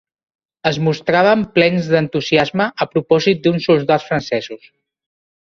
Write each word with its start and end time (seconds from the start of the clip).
Es 0.69 0.77
mostraven 0.87 1.43
plens 1.57 1.89
d'entusiasme 1.91 2.67
a 2.87 2.89
propòsit 2.95 3.45
d'uns 3.45 3.69
soldats 3.71 4.09
francesos 4.09 4.67